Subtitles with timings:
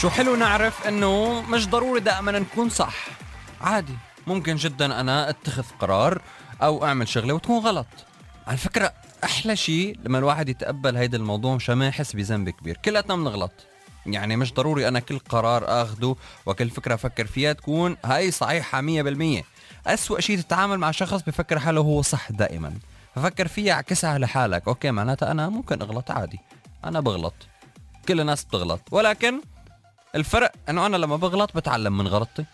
[0.00, 2.94] شو حلو نعرف إنه مش ضروري دائما نكون صح.
[3.60, 3.94] عادي
[4.26, 6.22] ممكن جدا أنا أتخذ قرار
[6.62, 7.86] أو أعمل شغلة وتكون غلط.
[8.46, 8.92] على فكرة
[9.24, 12.76] أحلى شيء لما الواحد يتقبل هيدا الموضوع مشان ما يحس بذنب كبير.
[12.84, 13.52] كلاتنا بنغلط
[14.06, 19.44] يعني مش ضروري أنا كل قرار اخذه وكل فكرة أفكر فيها تكون هاي صحيحة 100%
[19.86, 22.74] أسوأ شيء تتعامل مع شخص بفكر حاله هو صح دائما.
[23.14, 26.38] ففكر فيها اعكسها لحالك أوكي معناتها أنا ممكن أغلط عادي.
[26.84, 27.34] أنا بغلط.
[28.08, 28.80] كل الناس بتغلط.
[28.90, 29.40] ولكن
[30.18, 32.44] الفرق إنه أنا لما بغلط بتعلم من غلطتي.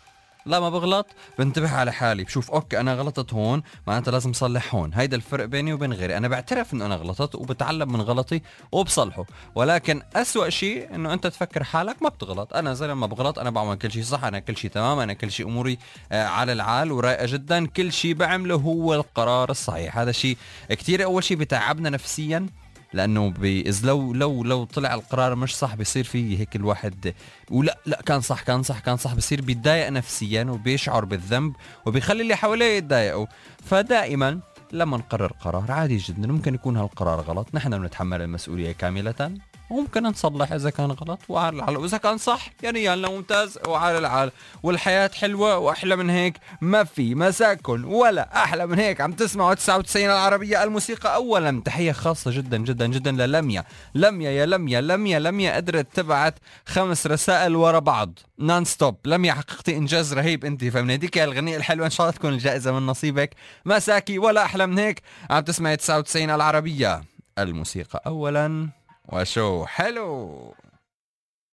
[0.47, 1.07] لما بغلط
[1.39, 4.95] بنتبه على حالي بشوف أوكي أنا غلطت هون معناتها لازم صلح هون.
[4.95, 6.17] هيدا الفرق بيني وبين غيري.
[6.17, 8.41] أنا بعترف إنه أنا غلطت وبتعلم من غلطي
[8.73, 9.25] وبصلحه.
[9.55, 12.55] ولكن أسوأ شيء إنه أنت تفكر حالك ما بتغلط.
[12.55, 15.31] أنا زي لما بغلط أنا بعمل كل شيء صح أنا كل شيء تمام أنا كل
[15.31, 15.79] شيء أموري
[16.13, 17.67] آه، على العال ورايقه جدا.
[17.67, 19.99] كل شيء بعمله هو القرار الصحيح.
[19.99, 20.37] هذا شيء
[20.69, 22.47] كثير أول شيء بتعبنا نفسيا.
[22.95, 27.15] لأنه اذا لو لو لو طلع القرار مش صح بصير في هيك الواحد
[27.51, 31.53] ولا لا كان صح كان صح كان صح بصير بيتضايق نفسيا وبيشعر بالذنب
[31.87, 33.27] وبيخلي اللي حواليه يتضايقوا.
[33.65, 34.41] فدائما
[34.73, 37.49] لما نقرر قرار عادي جدا ممكن يكون هالقرار غلط.
[37.55, 39.35] نحن بنتحمل المسؤولية كاملة.
[39.71, 44.31] وممكن نصلح إذا كان غلط وعلى العال وإذا كان صح يعني يلا ممتاز وعلى العال
[44.63, 49.01] والحياة حلوة وأحلى من هيك ما في مساكن ولا أحلى من هيك.
[49.01, 51.63] عم تسمعوا 99 العربية الموسيقى اولا.
[51.65, 53.65] تحية خاصة جدا جدا جدا للميا.
[53.95, 56.35] لميا يا لميا لميا لميا قدرت تبعت
[56.67, 58.19] خمس رسائل ورا بعض.
[58.39, 60.45] نون ستوب لميا حققتي إنجاز رهيب.
[60.45, 61.87] أنت فمناديك يا الغنية الحلوة.
[61.87, 63.35] إن شاء الله تكون الجائزه من نصيبك.
[63.65, 65.03] مساكي ولا أحلى من هيك.
[65.31, 67.05] عم تسمعي 99 العربية
[67.39, 68.69] الموسيقى اولا.
[69.13, 70.55] وشو حلو.